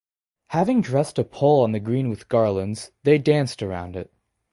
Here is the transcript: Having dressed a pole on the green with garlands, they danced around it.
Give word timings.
Having 0.47 0.81
dressed 0.81 1.19
a 1.19 1.23
pole 1.23 1.61
on 1.63 1.73
the 1.73 1.79
green 1.79 2.09
with 2.09 2.27
garlands, 2.27 2.89
they 3.03 3.19
danced 3.19 3.61
around 3.61 3.95
it. 3.95 4.11